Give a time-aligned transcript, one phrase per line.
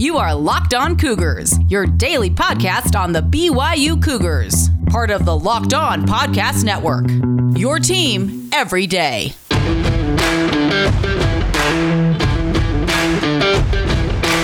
[0.00, 5.38] You are Locked On Cougars, your daily podcast on the BYU Cougars, part of the
[5.38, 7.04] Locked On Podcast Network.
[7.58, 9.34] Your team every day.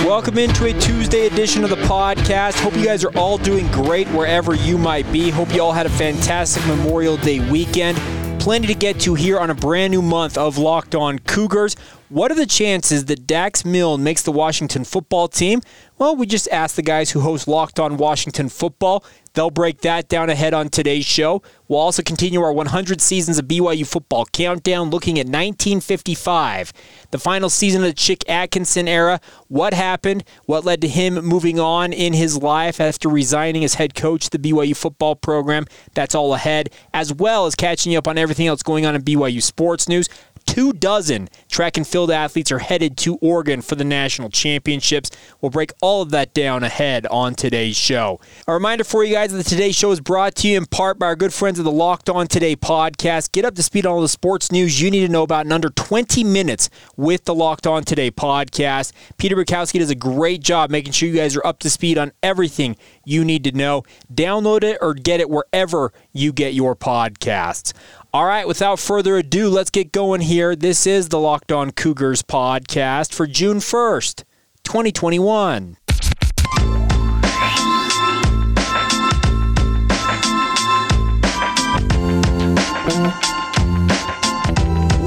[0.05, 2.59] Welcome into a Tuesday edition of the podcast.
[2.59, 5.31] Hope you guys are all doing great wherever you might be.
[5.31, 7.97] Hope you all had a fantastic Memorial Day weekend.
[8.39, 11.75] Plenty to get to here on a brand new month of Locked On Cougars.
[12.07, 15.61] What are the chances that Dax Milne makes the Washington football team?
[15.97, 19.03] Well, we just asked the guys who host Locked On Washington Football.
[19.37, 21.43] They'll break that down ahead on today's show.
[21.67, 26.73] We'll also continue our 100 seasons of BYU football countdown, looking at 1955,
[27.11, 29.21] the final season of the Chick Atkinson era.
[29.47, 30.23] What happened?
[30.47, 34.39] What led to him moving on in his life after resigning as head coach the
[34.39, 35.67] BYU football program?
[35.93, 39.03] That's all ahead, as well as catching you up on everything else going on in
[39.03, 40.09] BYU sports news
[40.47, 45.11] two dozen track and field athletes are headed to Oregon for the national championships.
[45.39, 48.19] We'll break all of that down ahead on today's show.
[48.47, 51.07] A reminder for you guys that Today show is brought to you in part by
[51.07, 53.31] our good friends of the Locked On Today podcast.
[53.31, 55.51] Get up to speed on all the sports news you need to know about in
[55.51, 58.93] under 20 minutes with the Locked On Today podcast.
[59.17, 62.11] Peter Bukowski does a great job making sure you guys are up to speed on
[62.23, 63.83] everything you need to know.
[64.13, 67.73] Download it or get it wherever you get your podcasts.
[68.13, 70.55] All right, without further ado, let's get going here.
[70.55, 74.23] This is the Locked On Cougars podcast for June 1st,
[74.63, 75.77] 2021.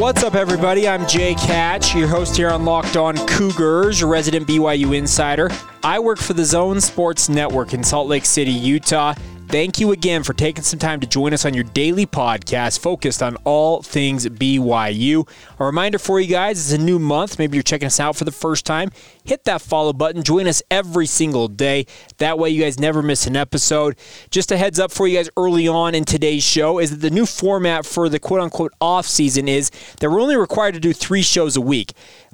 [0.00, 0.88] What's up, everybody?
[0.88, 5.50] I'm Jake Hatch, your host here on Locked On Cougars, resident BYU insider.
[5.84, 9.12] I work for the Zone Sports Network in Salt Lake City, Utah.
[9.50, 13.20] Thank you again for taking some time to join us on your daily podcast focused
[13.20, 15.28] on all things BYU.
[15.58, 17.36] A reminder for you guys it's a new month.
[17.36, 18.92] Maybe you're checking us out for the first time.
[19.24, 20.22] Hit that follow button.
[20.22, 21.86] Join us every single day.
[22.18, 23.98] That way, you guys never miss an episode.
[24.30, 27.10] Just a heads up for you guys early on in today's show is that the
[27.10, 30.92] new format for the quote unquote off season is that we're only required to do
[30.92, 31.92] three shows a week.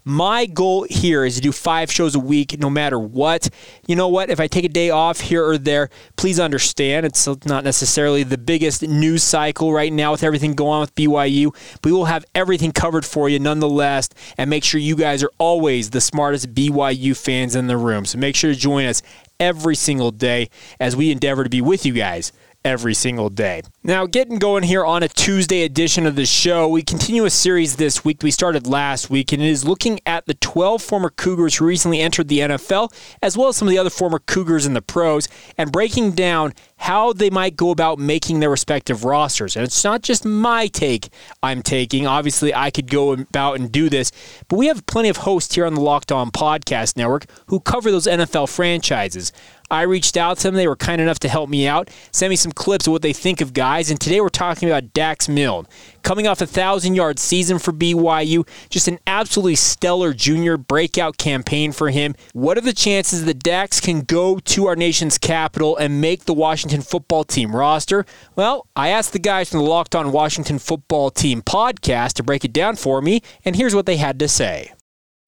[0.09, 3.49] My goal here is to do five shows a week no matter what.
[3.89, 4.31] You know what?
[4.31, 8.39] If I take a day off here or there, please understand it's not necessarily the
[8.39, 11.53] biggest news cycle right now with everything going on with BYU,
[11.83, 14.09] but we will have everything covered for you nonetheless
[14.39, 18.05] and make sure you guys are always the smartest BYU fans in the room.
[18.05, 19.03] So make sure to join us
[19.41, 22.31] every single day as we endeavor to be with you guys
[22.66, 23.62] every single day.
[23.84, 27.77] Now, getting going here on a Tuesday edition of the show, we continue a series
[27.77, 31.55] this week we started last week, and it is looking at the 12 former Cougars
[31.55, 34.75] who recently entered the NFL, as well as some of the other former Cougars in
[34.75, 39.55] the pros, and breaking down how they might go about making their respective rosters.
[39.55, 41.09] And it's not just my take
[41.44, 42.05] I'm taking.
[42.05, 44.10] Obviously, I could go about and do this,
[44.49, 47.93] but we have plenty of hosts here on the Locked On Podcast Network who cover
[47.93, 49.32] those NFL franchises.
[49.71, 50.54] I reached out to them.
[50.54, 53.12] They were kind enough to help me out, send me some clips of what they
[53.12, 53.91] think of guys.
[53.91, 55.66] And today we're talking about Dax Milne.
[56.03, 61.72] Coming off a thousand yard season for BYU, just an absolutely stellar junior breakout campaign
[61.72, 62.15] for him.
[62.32, 66.34] What are the chances that Dax can go to our nation's capital and make the
[66.34, 68.06] Washington football team roster?
[68.37, 72.44] Well, I asked the guys from the Locked On Washington Football Team podcast to break
[72.44, 74.72] it down for me, and here's what they had to say.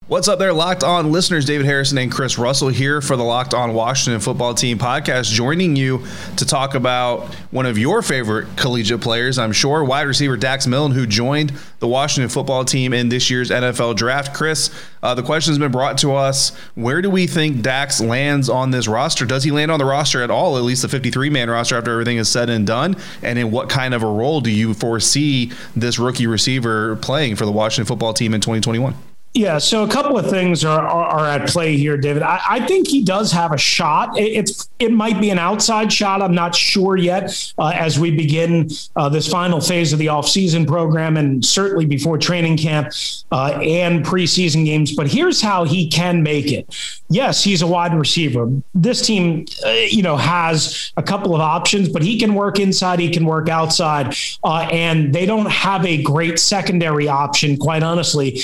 [0.09, 1.45] What's up there, Locked On listeners?
[1.45, 5.75] David Harrison and Chris Russell here for the Locked On Washington Football Team podcast, joining
[5.75, 6.03] you
[6.37, 10.93] to talk about one of your favorite collegiate players, I'm sure, wide receiver Dax Milne,
[10.93, 14.33] who joined the Washington Football Team in this year's NFL Draft.
[14.33, 14.71] Chris,
[15.03, 18.71] uh, the question has been brought to us: Where do we think Dax lands on
[18.71, 19.27] this roster?
[19.27, 20.57] Does he land on the roster at all?
[20.57, 22.95] At least the 53-man roster after everything is said and done.
[23.21, 27.45] And in what kind of a role do you foresee this rookie receiver playing for
[27.45, 28.95] the Washington Football Team in 2021?
[29.35, 32.23] Yeah, so a couple of things are, are, are at play here, David.
[32.23, 34.17] I, I, think he does have a shot.
[34.17, 36.23] It, it's it might be an outside shot.
[36.23, 40.67] I'm not sure yet uh, as we begin uh, this final phase of the offseason
[40.67, 42.91] program and certainly before training camp
[43.31, 44.95] uh, and preseason games.
[44.95, 46.75] But here's how he can make it.
[47.07, 48.51] Yes, he's a wide receiver.
[48.73, 52.99] This team, uh, you know, has a couple of options, but he can work inside,
[52.99, 58.41] he can work outside, uh, and they don't have a great secondary option, quite honestly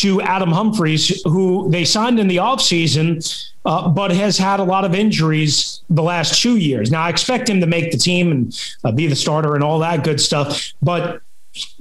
[0.00, 4.84] to Adam Humphries, who they signed in the offseason, uh, but has had a lot
[4.84, 6.90] of injuries the last two years.
[6.90, 9.78] Now, I expect him to make the team and uh, be the starter and all
[9.80, 11.22] that good stuff, but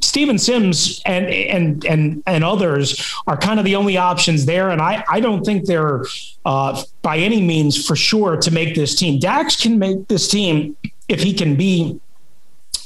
[0.02, 4.82] Steven Sims and and and and others are kind of the only options there, and
[4.82, 6.06] I I don't think they're
[6.46, 9.20] uh, by any means for sure to make this team.
[9.20, 10.78] Dax can make this team
[11.10, 12.00] if he can be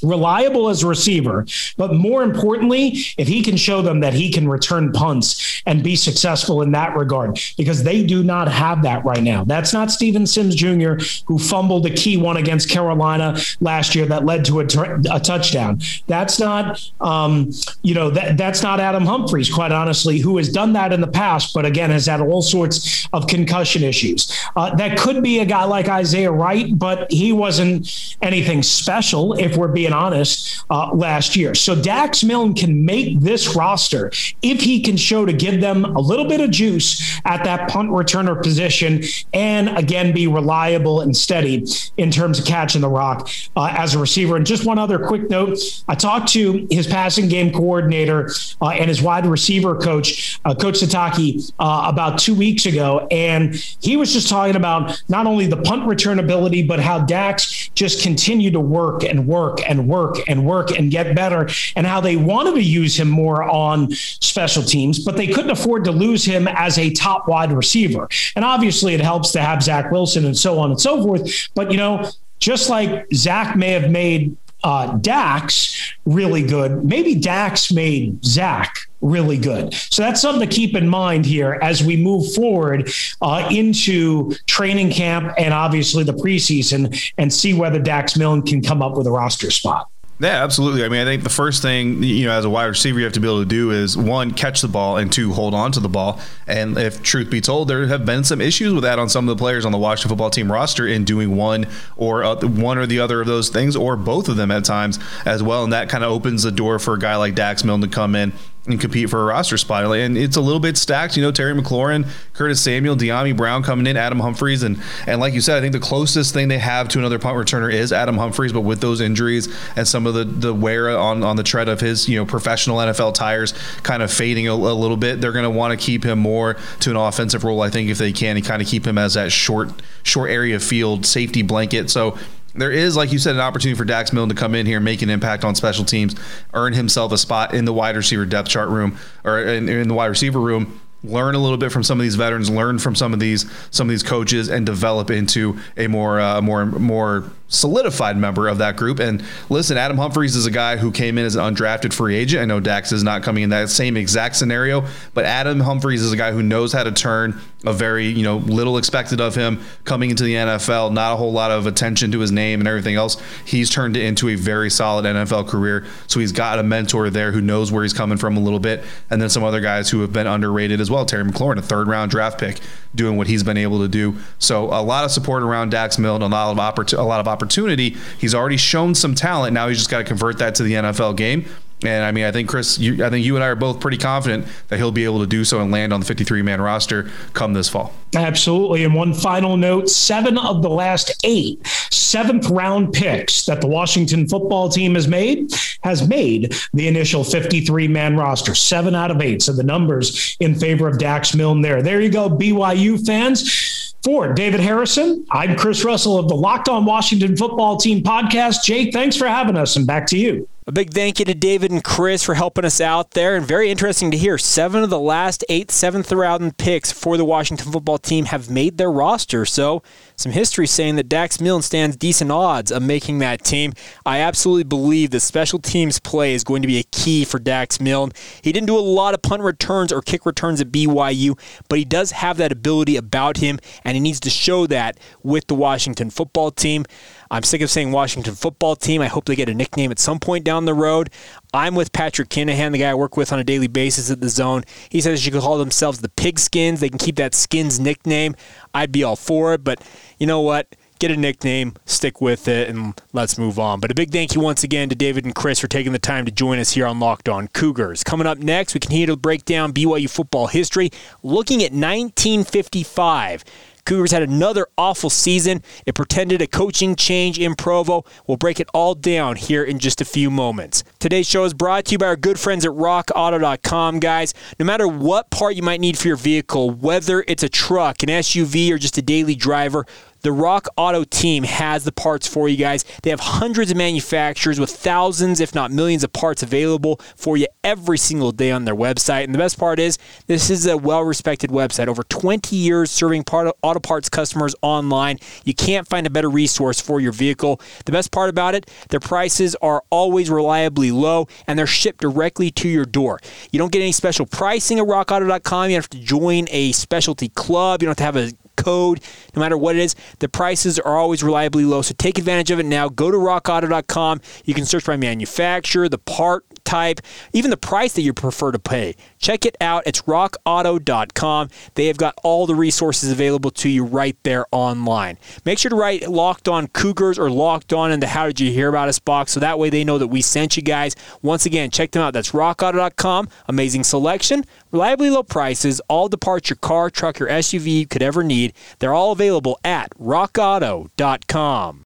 [0.03, 1.45] reliable as a receiver,
[1.77, 5.95] but more importantly, if he can show them that he can return punts and be
[5.95, 9.43] successful in that regard, because they do not have that right now.
[9.43, 10.93] That's not Steven Sims Jr.,
[11.25, 14.65] who fumbled a key one against Carolina last year that led to a,
[15.11, 15.81] a touchdown.
[16.07, 20.73] That's not, um, you know, that that's not Adam Humphries, quite honestly, who has done
[20.73, 24.31] that in the past, but again has had all sorts of concussion issues.
[24.55, 29.57] Uh, that could be a guy like Isaiah Wright, but he wasn't anything special, if
[29.57, 31.55] we're being honest, uh, last year.
[31.55, 35.99] So Dax Milne can make this roster if he can show to give them a
[35.99, 39.03] little bit of juice at that punt returner position
[39.33, 41.65] and again be reliable and steady
[41.97, 44.35] in terms of catching the rock uh, as a receiver.
[44.35, 45.57] And just one other quick note
[45.87, 48.29] I talked to his passing game coordinator
[48.61, 53.07] uh, and his wide receiver coach, uh, Coach Sataki, uh, about two weeks ago.
[53.11, 57.69] And he was just talking about not only the punt return ability, but how Dax
[57.75, 62.01] just continued to work and work and work and work and get better, and how
[62.01, 66.25] they wanted to use him more on special teams, but they couldn't afford to lose
[66.25, 68.07] him as a top wide receiver.
[68.35, 71.49] And obviously, it helps to have Zach Wilson and so on and so forth.
[71.55, 72.09] But, you know,
[72.39, 79.37] just like Zach may have made uh, Dax really good, maybe Dax made Zach really
[79.37, 79.73] good.
[79.73, 82.91] So that's something to keep in mind here as we move forward
[83.21, 88.81] uh, into training camp and obviously the preseason and see whether Dax Milne can come
[88.81, 89.89] up with a roster spot.
[90.21, 90.83] Yeah, absolutely.
[90.83, 93.13] I mean, I think the first thing you know, as a wide receiver, you have
[93.13, 95.79] to be able to do is one, catch the ball, and two, hold on to
[95.79, 96.19] the ball.
[96.45, 99.37] And if truth be told, there have been some issues with that on some of
[99.37, 102.85] the players on the Washington football team roster in doing one or uh, one or
[102.85, 105.63] the other of those things, or both of them at times as well.
[105.63, 108.13] And that kind of opens the door for a guy like Dax Milne to come
[108.13, 108.33] in
[108.65, 109.85] and compete for a roster spot.
[109.95, 111.15] And it's a little bit stacked.
[111.15, 114.63] You know, Terry McLaurin, Curtis Samuel, Dyami Brown coming in, Adam Humphries.
[114.63, 117.37] and and like you said, I think the closest thing they have to another punt
[117.37, 121.23] returner is Adam Humphries, But with those injuries and some of the the wear on
[121.23, 123.53] on the tread of his you know professional NFL tires
[123.83, 126.55] kind of fading a, a little bit, they're going to want to keep him more
[126.81, 127.61] to an offensive role.
[127.61, 129.69] I think if they can, and kind of keep him as that short
[130.03, 131.89] short area field safety blanket.
[131.89, 132.17] So
[132.61, 135.01] there is, like you said, an opportunity for Dax Milne to come in here, make
[135.01, 136.15] an impact on special teams,
[136.53, 139.93] earn himself a spot in the wide receiver depth chart room or in, in the
[139.93, 143.13] wide receiver room learn a little bit from some of these veterans, learn from some
[143.13, 148.15] of these some of these coaches, and develop into a more uh, more more solidified
[148.15, 148.99] member of that group.
[148.99, 152.41] And listen, Adam Humphries is a guy who came in as an undrafted free agent.
[152.41, 156.13] I know Dax is not coming in that same exact scenario, but Adam Humphries is
[156.13, 159.61] a guy who knows how to turn a very, you know, little expected of him
[159.83, 162.95] coming into the NFL, not a whole lot of attention to his name and everything
[162.95, 163.21] else.
[163.45, 165.85] He's turned it into a very solid NFL career.
[166.07, 168.83] So he's got a mentor there who knows where he's coming from a little bit.
[169.09, 171.05] And then some other guys who have been underrated as well.
[171.05, 172.59] Terry McLaurin, a third round draft pick,
[172.95, 174.15] doing what he's been able to do.
[174.37, 177.38] So a lot of support around Dax Milne, a lot of a lot of opportunity.
[177.47, 179.53] He's already shown some talent.
[179.53, 181.45] Now he's just got to convert that to the NFL game.
[181.83, 183.97] And I mean, I think Chris, you, I think you and I are both pretty
[183.97, 187.09] confident that he'll be able to do so and land on the 53 man roster
[187.33, 187.93] come this fall.
[188.13, 188.83] Absolutely.
[188.83, 194.27] And one final note seven of the last eight seventh round picks that the Washington
[194.27, 198.53] football team has made has made the initial 53 man roster.
[198.55, 199.41] Seven out of eight.
[199.41, 201.81] So the numbers in favor of Dax Milne there.
[201.81, 203.88] There you go, BYU fans.
[204.03, 208.63] For David Harrison, I'm Chris Russell of the Locked On Washington Football Team podcast.
[208.63, 210.47] Jake, thanks for having us, and back to you.
[210.69, 213.35] A big thank you to David and Chris for helping us out there.
[213.35, 217.25] And very interesting to hear seven of the last eight seventh round picks for the
[217.25, 219.47] Washington football team have made their roster.
[219.47, 219.81] So
[220.15, 223.73] some history saying that Dax Milne stands decent odds of making that team.
[224.05, 227.81] I absolutely believe the special teams play is going to be a key for Dax
[227.81, 228.11] Milne.
[228.43, 231.35] He didn't do a lot of punt returns or kick returns at BYU,
[231.67, 235.47] but he does have that ability about him, and he needs to show that with
[235.47, 236.85] the Washington football team.
[237.31, 239.01] I'm sick of saying Washington football team.
[239.01, 241.11] I hope they get a nickname at some point down the road.
[241.53, 244.29] I'm with Patrick Kinahan, the guy I work with on a daily basis at the
[244.29, 244.63] zone.
[244.89, 246.79] He says you could call themselves the Pigskins.
[246.79, 248.35] They can keep that skins nickname.
[248.73, 249.81] I'd be all for it, but
[250.17, 250.75] you know what?
[250.99, 253.79] Get a nickname, stick with it, and let's move on.
[253.79, 256.25] But a big thank you once again to David and Chris for taking the time
[256.25, 258.03] to join us here on Locked On Cougars.
[258.03, 260.89] Coming up next, we continue to break down BYU football history,
[261.23, 263.45] looking at 1955.
[263.85, 265.63] Cougars had another awful season.
[265.85, 268.05] It pretended a coaching change in Provo.
[268.27, 270.83] We'll break it all down here in just a few moments.
[270.99, 274.33] Today's show is brought to you by our good friends at rockauto.com, guys.
[274.59, 278.09] No matter what part you might need for your vehicle, whether it's a truck, an
[278.09, 279.85] SUV, or just a daily driver,
[280.21, 282.85] the Rock Auto team has the parts for you guys.
[283.03, 287.47] They have hundreds of manufacturers with thousands, if not millions, of parts available for you
[287.63, 289.25] every single day on their website.
[289.25, 289.97] And the best part is,
[290.27, 291.87] this is a well respected website.
[291.87, 295.19] Over 20 years serving part auto parts customers online.
[295.43, 297.61] You can't find a better resource for your vehicle.
[297.85, 302.51] The best part about it, their prices are always reliably low and they're shipped directly
[302.51, 303.19] to your door.
[303.51, 305.69] You don't get any special pricing at rockauto.com.
[305.69, 307.81] You have to join a specialty club.
[307.81, 309.01] You don't have to have a code,
[309.35, 309.95] no matter what it is.
[310.19, 312.89] The prices are always reliably low, so take advantage of it now.
[312.89, 314.21] Go to rockauto.com.
[314.45, 317.01] You can search by manufacturer, the part type,
[317.33, 318.95] even the price that you prefer to pay.
[319.17, 319.83] Check it out.
[319.87, 321.49] It's rockauto.com.
[321.73, 325.17] They have got all the resources available to you right there online.
[325.45, 328.51] Make sure to write locked on Cougars or locked on in the How Did You
[328.51, 330.95] Hear About Us box so that way they know that we sent you guys.
[331.23, 332.13] Once again, check them out.
[332.13, 333.29] That's rockauto.com.
[333.47, 338.23] Amazing selection, reliably low prices, all the parts your car, truck, or SUV could ever
[338.23, 338.53] need.
[338.77, 341.83] They're all available at rockauto.com.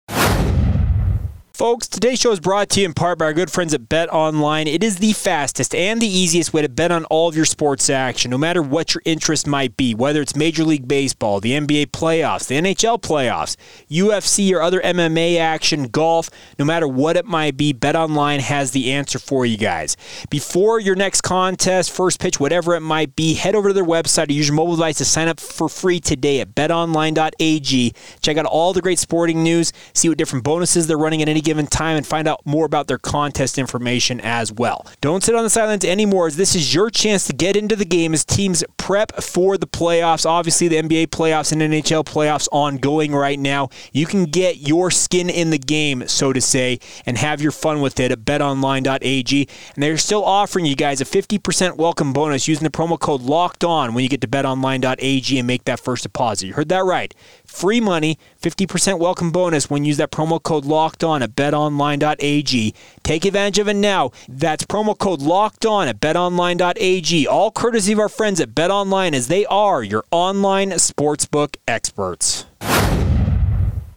[1.60, 4.08] Folks, today's show is brought to you in part by our good friends at Bet
[4.08, 4.66] Online.
[4.66, 7.90] It is the fastest and the easiest way to bet on all of your sports
[7.90, 11.88] action, no matter what your interest might be, whether it's Major League Baseball, the NBA
[11.88, 13.56] playoffs, the NHL playoffs,
[13.90, 18.70] UFC, or other MMA action, golf, no matter what it might be, Bet Online has
[18.70, 19.98] the answer for you guys.
[20.30, 24.30] Before your next contest, first pitch, whatever it might be, head over to their website
[24.30, 27.92] or use your mobile device to sign up for free today at betonline.ag.
[28.22, 31.42] Check out all the great sporting news, see what different bonuses they're running at any
[31.42, 34.86] given time and find out more about their contest information as well.
[35.00, 37.84] Don't sit on the sidelines anymore as this is your chance to get into the
[37.84, 40.26] game as teams prep for the playoffs.
[40.26, 43.68] Obviously, the NBA playoffs and NHL playoffs ongoing right now.
[43.92, 47.80] You can get your skin in the game, so to say, and have your fun
[47.80, 49.48] with it at betonline.ag.
[49.74, 53.64] And they're still offering you guys a 50% welcome bonus using the promo code LOCKED
[53.64, 56.46] ON when you get to betonline.ag and make that first deposit.
[56.46, 57.14] You heard that right.
[57.50, 62.74] Free money, 50% welcome bonus when you use that promo code LOCKED ON at betonline.ag.
[63.02, 64.12] Take advantage of it now.
[64.28, 67.26] That's promo code LOCKED ON at betonline.ag.
[67.26, 72.46] All courtesy of our friends at BetOnline as they are your online sportsbook experts.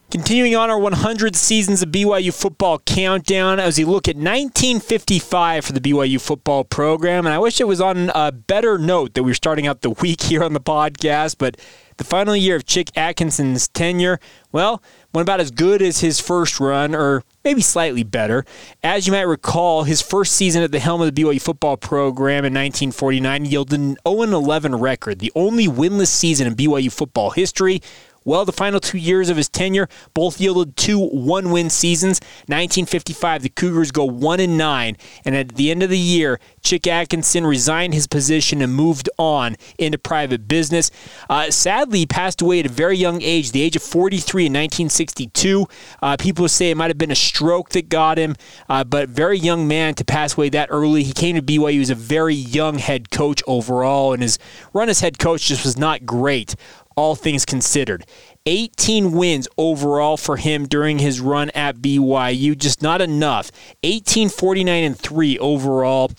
[0.10, 5.74] Continuing on our 100 seasons of BYU football countdown as we look at 1955 for
[5.74, 7.26] the BYU football program.
[7.26, 9.90] And I wish it was on a better note that we are starting out the
[9.92, 11.58] week here on the podcast, but
[11.98, 14.20] the final year of Chick Atkinson's tenure,
[14.52, 14.82] well,
[15.14, 18.46] went about as good as his first run, or maybe slightly better.
[18.84, 22.46] As you might recall, his first season at the helm of the BYU football program
[22.46, 27.82] in 1949 yielded an 0 11 record, the only winless season in BYU football history.
[28.26, 32.20] Well, the final two years of his tenure both yielded two one-win seasons.
[32.48, 36.88] 1955, the Cougars go one and nine, and at the end of the year, Chick
[36.88, 40.92] Atkinson resigned his position and moved on into private business.
[41.30, 44.54] Uh, sadly, he passed away at a very young age, the age of 43 in
[44.54, 45.68] 1962.
[46.02, 48.36] Uh, people say it might have been a stroke that got him,
[48.70, 51.04] uh, but very young man to pass away that early.
[51.04, 54.40] He came to BYU as a very young head coach overall, and his
[54.74, 56.56] run as head coach just was not great
[56.96, 58.06] all things considered.
[58.46, 63.52] 18 wins overall for him during his run at BYU, just not enough.
[63.84, 66.12] 18 49 and 3 overall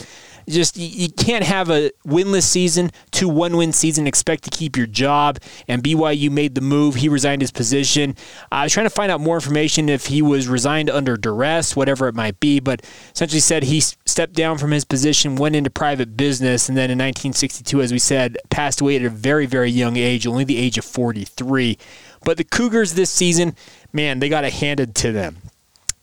[0.49, 4.87] just you, can't have a winless season, two one win season, expect to keep your
[4.87, 5.39] job.
[5.69, 6.97] And BYU made the move.
[6.97, 8.17] He resigned his position.
[8.53, 12.09] I was trying to find out more information if he was resigned under duress, whatever
[12.09, 13.83] it might be, but essentially said he
[14.15, 17.99] stepped down from his position, went into private business, and then in 1962, as we
[17.99, 21.77] said, passed away at a very, very young age, only the age of 43.
[22.25, 23.57] But the Cougars this season,
[23.93, 25.39] man, they got it handed to them.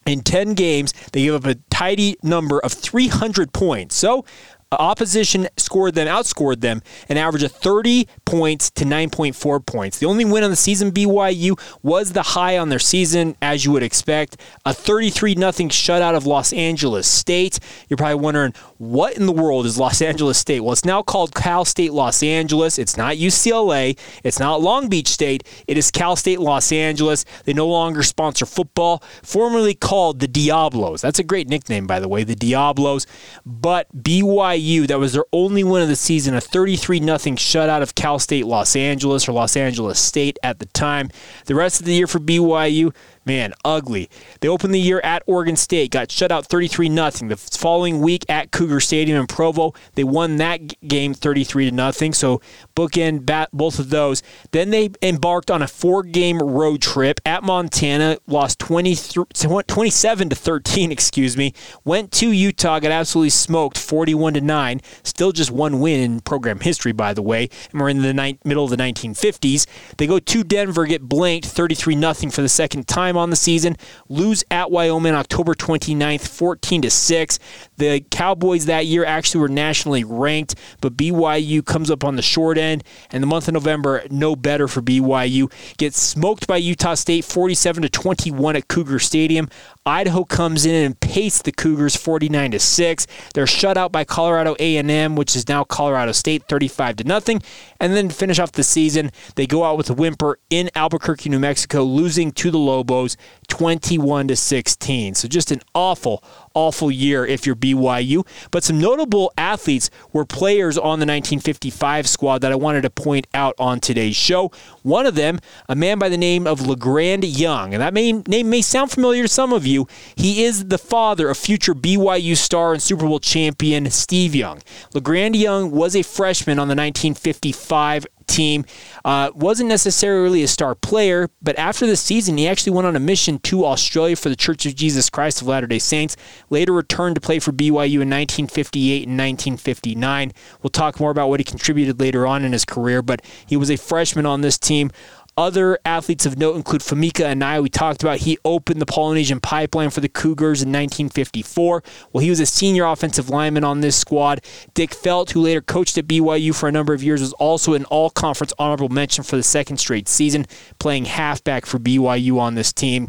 [0.06, 3.96] In 10 games, they gave up a tidy number of 300 points.
[3.96, 4.25] So
[4.74, 10.00] opposition scored them, outscored them, an average of 30 points to 9.4 points.
[10.00, 13.74] The only win on the season, BYU, was the high on their season, as you
[13.74, 14.38] would expect.
[14.66, 17.60] A 33 0 shutout of Los Angeles State.
[17.90, 20.62] You're probably wondering, what in the world is Los Angeles State?
[20.62, 22.80] Well, it's now called Cal State Los Angeles.
[22.80, 24.00] It's not UCLA.
[24.24, 25.44] It's not Long Beach State.
[25.68, 27.26] It is Cal State Los Angeles.
[27.44, 31.02] They no longer sponsor football, formerly called the Diablos.
[31.02, 33.06] That's a great nickname, by the way, the Diablos.
[33.46, 34.88] But BYU.
[34.88, 38.46] That was their only win of the season, a 33 0 shutout of Cal State
[38.46, 41.10] Los Angeles or Los Angeles State at the time.
[41.46, 42.94] The rest of the year for BYU,
[43.25, 44.10] man, ugly.
[44.40, 48.25] They opened the year at Oregon State, got shut out 33 0 The following week
[48.30, 52.13] at Cougar Stadium in Provo, they won that game 33 to nothing.
[52.13, 52.42] So
[52.75, 54.24] bookend bat both of those.
[54.51, 61.38] Then they embarked on a four-game road trip at Montana, lost 27 to 13, excuse
[61.38, 61.54] me.
[61.84, 64.82] Went to Utah, got absolutely smoked 41 to 9.
[65.04, 67.50] Still just one win in program history, by the way.
[67.72, 69.66] And we're in the ni- middle of the 1950s.
[69.98, 73.77] They go to Denver, get blanked 33 0 for the second time on the season.
[74.10, 77.39] Lose at Wyoming October 29th, 14 to 6.
[77.82, 82.60] The Cowboys that year actually were nationally ranked, but BYU comes up on the short
[82.60, 85.52] end, and the month of November, no better for BYU.
[85.78, 89.50] Gets smoked by Utah State 47 to 21 at Cougar Stadium.
[89.84, 93.08] Idaho comes in and pastes the Cougars 49 to 6.
[93.34, 97.42] They're shut out by Colorado A&M, which is now Colorado State 35 to nothing.
[97.80, 101.40] And then finish off the season, they go out with a whimper in Albuquerque, New
[101.40, 105.16] Mexico, losing to the Lobos 21 to 16.
[105.16, 108.25] So just an awful awful year if you're BYU.
[108.51, 113.27] But some notable athletes were players on the 1955 squad that I wanted to point
[113.34, 114.51] out on today's show.
[114.84, 115.39] One of them,
[115.70, 119.24] a man by the name of LeGrand Young, and that may, name may sound familiar
[119.24, 119.88] to some of you.
[120.15, 124.62] He is the father of future BYU star and Super Bowl champion Steve Young.
[124.93, 128.66] LeGrand Young was a freshman on the 1955 team.
[129.04, 133.00] Uh, wasn't necessarily a star player, but after the season, he actually went on a
[133.00, 136.16] mission to Australia for the Church of Jesus Christ of Latter day Saints.
[136.50, 140.32] Later returned to play for BYU in 1958 and 1959.
[140.62, 143.70] We'll talk more about what he contributed later on in his career, but he was
[143.70, 144.92] a freshman on this team.
[145.38, 147.64] Other athletes of note include Famika Anae.
[147.64, 151.82] We talked about he opened the Polynesian pipeline for the Cougars in 1954.
[152.12, 154.44] Well, he was a senior offensive lineman on this squad.
[154.74, 157.86] Dick Felt, who later coached at BYU for a number of years, was also an
[157.86, 160.46] all conference honorable mention for the second straight season,
[160.80, 163.08] playing halfback for BYU on this team.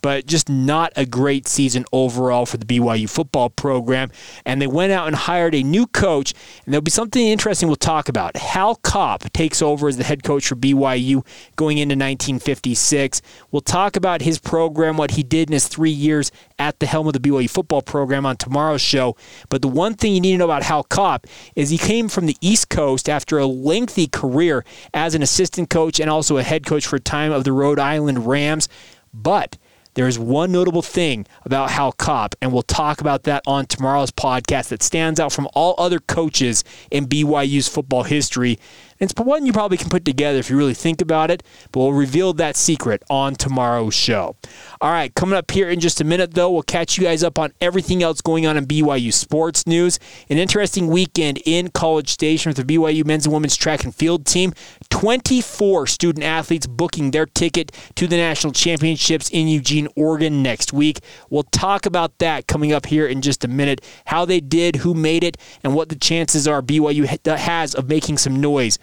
[0.00, 4.12] But just not a great season overall for the BYU football program.
[4.46, 7.74] And they went out and hired a new coach, and there'll be something interesting we'll
[7.74, 8.36] talk about.
[8.36, 11.26] Hal Kopp takes over as the head coach for BYU
[11.56, 13.22] going into 1956.
[13.50, 17.06] We'll talk about his program, what he did in his three years at the helm
[17.06, 19.16] of the BYU football program on tomorrow's show.
[19.48, 22.26] But the one thing you need to know about Hal Kopp is he came from
[22.26, 26.66] the East Coast after a lengthy career as an assistant coach and also a head
[26.66, 28.68] coach for a time of the Rhode Island Rams.
[29.12, 29.58] But
[29.94, 34.10] there is one notable thing about Hal Kopp, and we'll talk about that on tomorrow's
[34.10, 38.58] podcast that stands out from all other coaches in BYU's football history.
[39.00, 41.92] It's one you probably can put together if you really think about it, but we'll
[41.92, 44.36] reveal that secret on tomorrow's show.
[44.80, 47.38] All right, coming up here in just a minute, though, we'll catch you guys up
[47.38, 49.98] on everything else going on in BYU sports news.
[50.28, 54.26] An interesting weekend in College Station with the BYU men's and women's track and field
[54.26, 54.52] team.
[54.90, 61.00] 24 student athletes booking their ticket to the national championships in Eugene, Oregon next week.
[61.30, 63.80] We'll talk about that coming up here in just a minute.
[64.06, 68.18] How they did, who made it, and what the chances are BYU has of making
[68.18, 68.78] some noise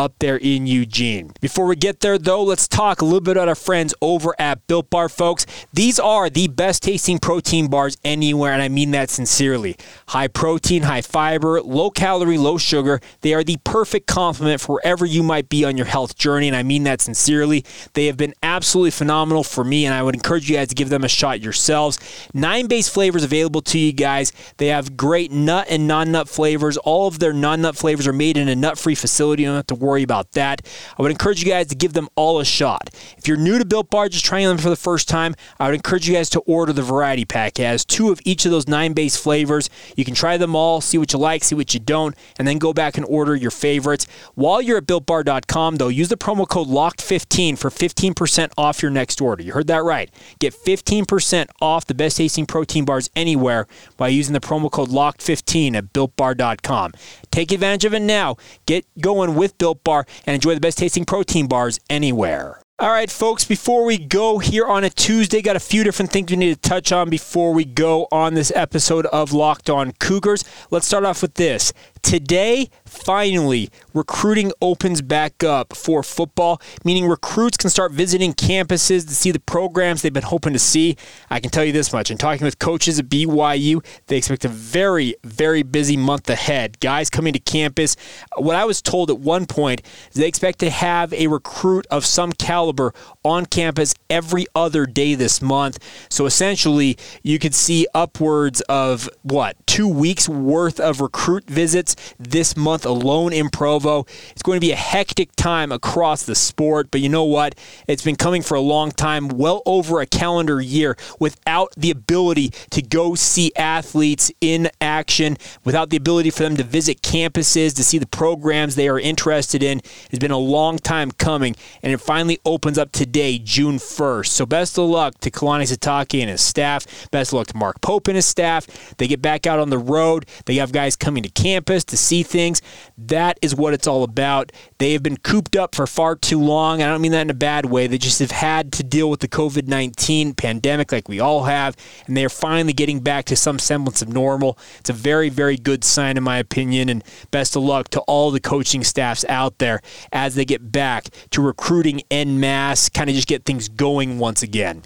[0.00, 1.32] up there in Eugene.
[1.40, 4.66] Before we get there, though, let's talk a little bit about our friends over at
[4.66, 5.44] Built Bar, folks.
[5.74, 9.76] These are the best tasting protein bars anywhere, and I mean that sincerely.
[10.08, 13.00] High protein, high fiber, low calorie, low sugar.
[13.20, 16.56] They are the perfect complement for wherever you might be on your health journey, and
[16.56, 17.64] I mean that sincerely.
[17.92, 20.88] They have been absolutely phenomenal for me, and I would encourage you guys to give
[20.88, 21.98] them a shot yourselves.
[22.32, 24.32] Nine base flavors available to you guys.
[24.56, 26.78] They have great nut and non nut flavors.
[26.78, 29.42] All of their non nut flavors are made in a nut free facility.
[29.42, 30.62] You don't have to worry worry about that.
[30.98, 32.90] I would encourage you guys to give them all a shot.
[33.18, 35.74] If you're new to Built Bar, just trying them for the first time, I would
[35.74, 37.58] encourage you guys to order the variety pack.
[37.58, 39.68] It has two of each of those nine base flavors.
[39.96, 42.58] You can try them all, see what you like, see what you don't, and then
[42.58, 44.06] go back and order your favorites.
[44.34, 49.20] While you're at builtbar.com, though, use the promo code LOCKED15 for 15% off your next
[49.20, 49.42] order.
[49.42, 50.10] You heard that right.
[50.38, 55.74] Get 15% off the best tasting protein bars anywhere by using the promo code LOCKED15
[55.74, 56.92] at builtbar.com.
[57.30, 58.36] Take advantage of it now.
[58.66, 62.60] Get going with Built Bar and enjoy the best tasting protein bars anywhere.
[62.80, 66.30] All right, folks, before we go here on a Tuesday, got a few different things
[66.30, 70.44] we need to touch on before we go on this episode of Locked On Cougars.
[70.70, 71.74] Let's start off with this.
[72.00, 79.14] Today, finally, recruiting opens back up for football, meaning recruits can start visiting campuses to
[79.14, 80.96] see the programs they've been hoping to see.
[81.30, 84.48] I can tell you this much in talking with coaches at BYU, they expect a
[84.48, 86.80] very, very busy month ahead.
[86.80, 87.96] Guys coming to campus.
[88.36, 92.04] What I was told at one point is they expect to have a recruit of
[92.04, 92.92] some caliber
[93.24, 95.78] on campus every other day this month.
[96.08, 102.56] So essentially, you could see upwards of what, two weeks worth of recruit visits this
[102.56, 104.06] month alone in Provo.
[104.30, 107.54] It's going to be a hectic time across the sport, but you know what?
[107.86, 112.50] It's been coming for a long time, well over a calendar year, without the ability
[112.70, 117.84] to go see athletes in action, without the ability for them to visit campuses, to
[117.84, 119.80] see the programs they are interested in.
[120.10, 124.26] It's been a long time coming, and it finally opens up today, June 1st.
[124.26, 126.86] So best of luck to Kalani Sitake and his staff.
[127.10, 128.66] Best of luck to Mark Pope and his staff.
[128.96, 130.26] They get back out on the road.
[130.46, 132.62] They have guys coming to campus to see things.
[132.98, 134.52] That is what it's all about.
[134.78, 136.82] They have been cooped up for far too long.
[136.82, 137.86] I don't mean that in a bad way.
[137.86, 141.76] They just have had to deal with the COVID 19 pandemic like we all have,
[142.06, 144.58] and they are finally getting back to some semblance of normal.
[144.78, 148.30] It's a very, very good sign, in my opinion, and best of luck to all
[148.30, 149.80] the coaching staffs out there
[150.12, 154.42] as they get back to recruiting en masse, kind of just get things going once
[154.42, 154.82] again.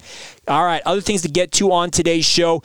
[0.47, 2.63] All right, other things to get to on today's show.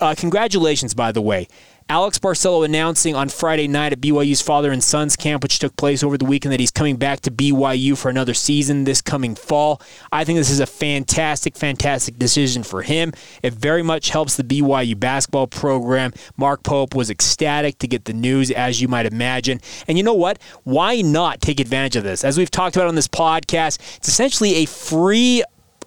[0.00, 1.48] Uh, congratulations, by the way.
[1.92, 6.02] Alex Barcello announcing on Friday night at BYU's father and sons camp, which took place
[6.02, 9.78] over the weekend, that he's coming back to BYU for another season this coming fall.
[10.10, 13.12] I think this is a fantastic, fantastic decision for him.
[13.42, 16.14] It very much helps the BYU basketball program.
[16.38, 19.60] Mark Pope was ecstatic to get the news, as you might imagine.
[19.86, 20.38] And you know what?
[20.64, 22.24] Why not take advantage of this?
[22.24, 25.42] As we've talked about on this podcast, it's essentially a free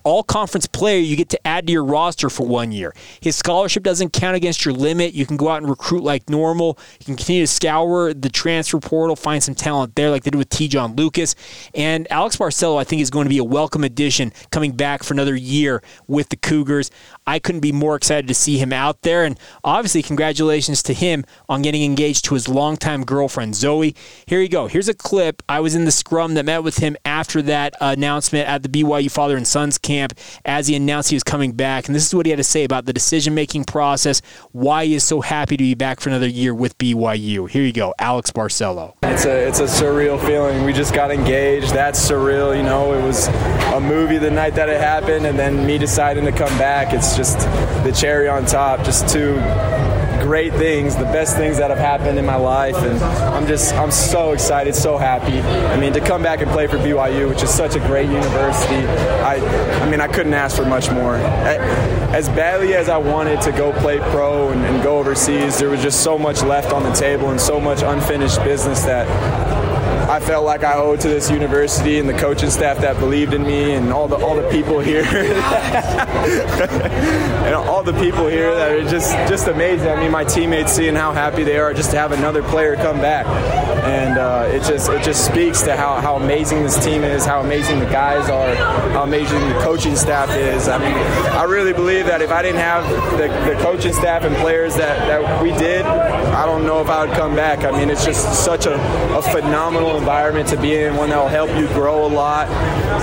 [0.06, 2.94] all conference player you get to add to your roster for one year.
[3.20, 5.14] His scholarship doesn't count against your limit.
[5.16, 6.78] You can go out and recruit like normal.
[7.00, 10.38] You can continue to scour the transfer portal, find some talent there like they did
[10.38, 11.36] with Te'Jon Lucas.
[11.74, 15.16] And Alex Barcello, I think, is going to be a welcome addition coming back for
[15.16, 16.92] another year with the Cougars.
[17.26, 19.24] I couldn't be more excited to see him out there.
[19.24, 23.96] And obviously, congratulations to him on getting engaged to his longtime girlfriend, Zoe.
[24.28, 24.68] Here you go.
[24.68, 25.42] Here's a clip.
[25.50, 29.10] I was in the scrum that met with him after that announcement at the BYU
[29.10, 31.88] Father and Sons camp camp as he announced he was coming back.
[31.88, 34.96] And this is what he had to say about the decision making process, why he
[34.96, 37.50] is so happy to be back for another year with BYU.
[37.50, 38.98] Here you go, Alex Barcello.
[39.04, 40.66] It's a, it's a surreal feeling.
[40.66, 41.74] We just got engaged.
[41.74, 42.56] That's surreal.
[42.56, 46.26] You know, it was a movie the night that it happened, and then me deciding
[46.26, 46.94] to come back.
[46.94, 47.40] It's just
[47.84, 48.84] the cherry on top.
[48.84, 49.36] Just two
[50.26, 53.00] great things, the best things that have happened in my life, and
[53.36, 55.40] I'm just I'm so excited, so happy.
[55.40, 58.88] I mean, to come back and play for BYU, which is such a great university,
[59.22, 59.36] I
[59.84, 61.18] I mean I couldn't ask for much more.
[62.16, 65.84] As badly as I wanted to go play pro and, and go overseas, there was
[65.84, 69.06] just so much left on the table and so much unfinished business that
[70.08, 73.44] I felt like I owed to this university and the coaching staff that believed in
[73.44, 75.04] me and all the all the people here
[77.44, 79.88] and all the people here that are just just amazing.
[79.88, 82.98] I mean, my teammates seeing how happy they are just to have another player come
[82.98, 83.26] back,
[83.86, 87.42] and uh, it just it just speaks to how, how amazing this team is, how
[87.42, 88.56] amazing the guys are,
[88.92, 90.68] how amazing the coaching staff is.
[90.68, 90.94] I mean,
[91.34, 92.88] I really believe that if I didn't have
[93.18, 97.06] the, the coaching staff and players that, that we did, I don't know if I
[97.06, 97.64] would come back.
[97.64, 98.76] I mean, it's just such a,
[99.16, 102.50] a phenomenal environment to be in, one that will help you grow a lot.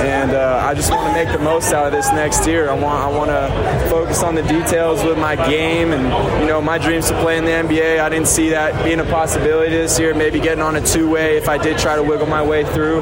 [0.01, 2.69] And uh, I just want to make the most out of this next year.
[2.69, 6.03] I want I want to focus on the details with my game, and
[6.43, 8.01] you know my dreams to play in the NBA.
[8.01, 10.15] I didn't see that being a possibility this year.
[10.15, 13.01] Maybe getting on a two-way if I did try to wiggle my way through,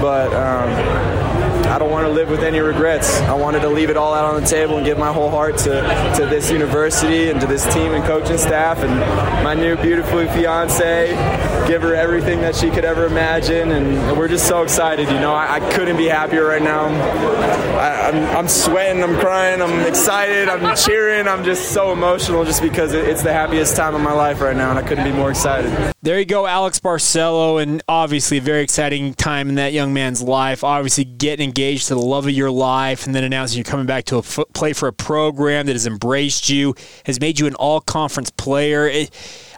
[0.00, 0.32] but.
[0.34, 1.29] Um,
[1.70, 3.20] I don't want to live with any regrets.
[3.20, 5.56] I wanted to leave it all out on the table and give my whole heart
[5.58, 8.92] to, to this university and to this team and coaching staff and
[9.44, 11.10] my new beautiful fiance.
[11.68, 15.06] Give her everything that she could ever imagine, and we're just so excited.
[15.08, 16.88] You know, I, I couldn't be happier right now.
[17.80, 22.44] I, am I'm, I'm sweating, I'm crying, I'm excited, I'm cheering, I'm just so emotional
[22.44, 25.12] just because it's the happiest time of my life right now, and I couldn't be
[25.12, 25.94] more excited.
[26.02, 30.22] There you go, Alex Barcello, and obviously a very exciting time in that young man's
[30.22, 30.62] life.
[30.62, 33.86] Obviously, getting engaged engaged to the love of your life and then announcing you're coming
[33.86, 37.46] back to a f- play for a program that has embraced you, has made you
[37.46, 38.86] an all conference player.
[38.86, 39.10] It,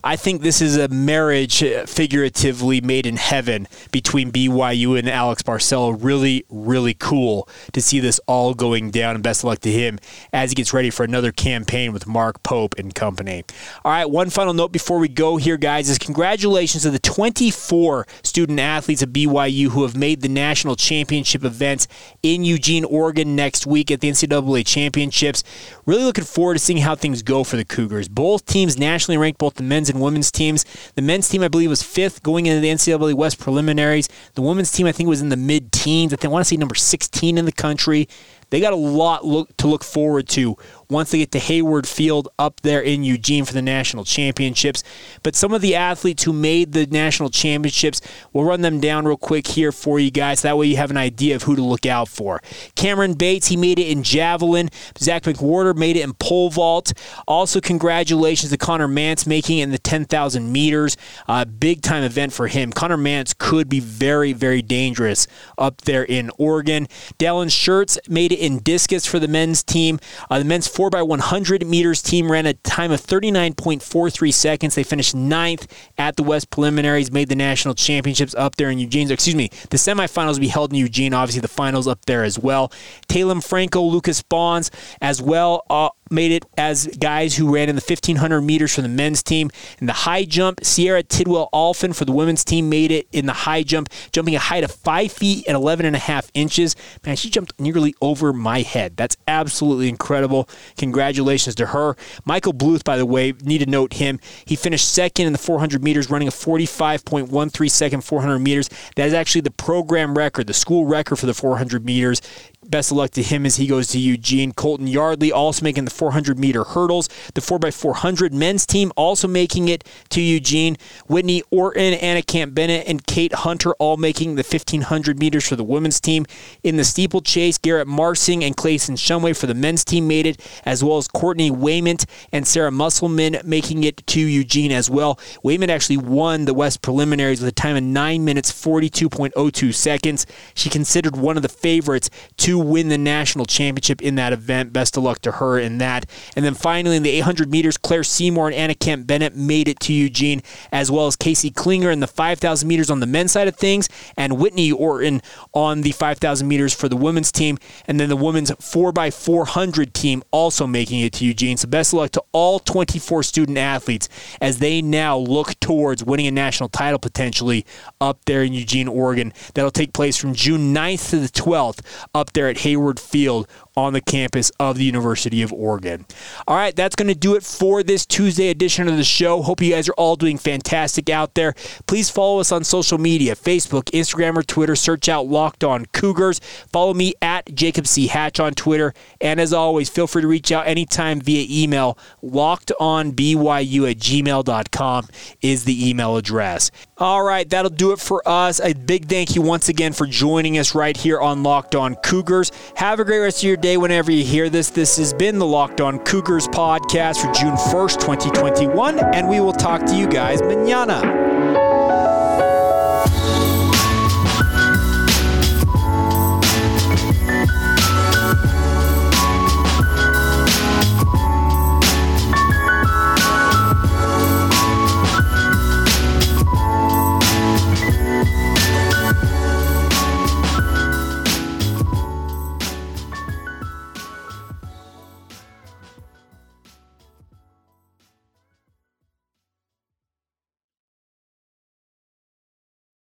[0.04, 5.42] I think this is a marriage uh, figuratively made in heaven between BYU and Alex
[5.42, 5.90] Barcello.
[5.90, 9.14] Really, really cool to see this all going down.
[9.14, 10.00] And best of luck to him
[10.32, 13.44] as he gets ready for another campaign with Mark Pope and company.
[13.84, 18.06] All right, one final note before we go here, guys, is congratulations to the 24
[18.24, 21.86] student athletes of BYU who have made the national championship events
[22.24, 25.44] in Eugene, Oregon next week at the NCAA championships.
[25.86, 28.08] Really looking forward to seeing how things go for the Cougars.
[28.08, 30.64] Both teams nationally ranked, both the men's and women's teams.
[30.94, 34.08] The men's team, I believe, was fifth going into the NCAA West preliminaries.
[34.34, 36.12] The women's team, I think, was in the mid teens.
[36.12, 38.08] I think I want to say number 16 in the country.
[38.50, 40.56] They got a lot look, to look forward to
[40.92, 44.84] once they get to Hayward Field up there in Eugene for the national championships.
[45.22, 48.00] But some of the athletes who made the national championships,
[48.32, 50.42] we'll run them down real quick here for you guys.
[50.42, 52.40] That way you have an idea of who to look out for.
[52.76, 54.68] Cameron Bates, he made it in javelin.
[54.98, 56.92] Zach McWhorter made it in pole vault.
[57.26, 60.96] Also, congratulations to Conner Mantz making it in the 10,000 meters.
[61.26, 62.72] Uh, big time event for him.
[62.72, 65.26] Conner Mantz could be very, very dangerous
[65.58, 66.86] up there in Oregon.
[67.18, 69.98] Dallin Schertz made it in discus for the men's team.
[70.30, 74.74] Uh, the men's 4x100 meters team ran a time of 39.43 seconds.
[74.74, 79.10] They finished ninth at the West Preliminaries, made the national championships up there in Eugene.
[79.10, 81.14] Excuse me, the semifinals will be held in Eugene.
[81.14, 82.72] Obviously, the finals up there as well.
[83.08, 85.64] Talem Franco, Lucas Bons as well.
[85.70, 89.50] Uh, made it as guys who ran in the 1500 meters for the men's team.
[89.80, 93.32] In the high jump, Sierra Tidwell Alphen for the women's team made it in the
[93.32, 96.76] high jump, jumping a height of 5 feet and 11 and a half inches.
[97.04, 98.96] Man, she jumped nearly over my head.
[98.96, 100.48] That's absolutely incredible.
[100.76, 101.96] Congratulations to her.
[102.24, 104.20] Michael Bluth, by the way, need to note him.
[104.44, 108.68] He finished second in the 400 meters, running a 45.13 second 400 meters.
[108.96, 112.20] That is actually the program record, the school record for the 400 meters.
[112.64, 114.52] Best of luck to him as he goes to Eugene.
[114.52, 117.08] Colton Yardley also making the 400 meter hurdles.
[117.34, 120.76] The 4x400 men's team also making it to Eugene.
[121.08, 125.64] Whitney Orton, Anna Camp Bennett, and Kate Hunter all making the 1500 meters for the
[125.64, 126.24] women's team.
[126.62, 130.84] In the steeplechase, Garrett Marsing and Clayson Shumway for the men's team made it, as
[130.84, 135.18] well as Courtney Wayment and Sarah Musselman making it to Eugene as well.
[135.42, 140.26] Wayment actually won the West preliminaries with a time of 9 minutes 42.02 seconds.
[140.54, 144.72] She considered one of the favorites to win the national championship in that event.
[144.72, 146.06] Best of luck to her in that.
[146.36, 149.80] And then finally, in the 800 meters, Claire Seymour and Anna Camp Bennett made it
[149.80, 153.48] to Eugene, as well as Casey Clinger in the 5,000 meters on the men's side
[153.48, 155.22] of things, and Whitney Orton
[155.52, 157.58] on the 5,000 meters for the women's team.
[157.86, 161.56] And then the women's 4x400 team also making it to Eugene.
[161.56, 164.08] So best of luck to all 24 student athletes
[164.40, 167.64] as they now look towards winning a national title potentially
[168.00, 169.32] up there in Eugene, Oregon.
[169.54, 171.80] That'll take place from June 9th to the 12th
[172.14, 176.04] up there at Hayward Field on the campus of the University of Oregon.
[176.46, 179.42] All right, that's going to do it for this Tuesday edition of the show.
[179.42, 181.54] Hope you guys are all doing fantastic out there.
[181.86, 184.76] Please follow us on social media Facebook, Instagram, or Twitter.
[184.76, 186.40] Search out Locked On Cougars.
[186.72, 188.06] Follow me at Jacob C.
[188.06, 188.92] Hatch on Twitter.
[189.20, 191.98] And as always, feel free to reach out anytime via email.
[192.22, 195.08] LockedOnBYU at gmail.com
[195.40, 196.70] is the email address.
[196.98, 198.60] All right, that'll do it for us.
[198.60, 202.52] A big thank you once again for joining us right here on Locked On Cougars.
[202.76, 204.70] Have a great rest of your day whenever you hear this.
[204.70, 209.52] This has been the Locked On Cougars podcast for June 1st, 2021, and we will
[209.52, 211.31] talk to you guys manana.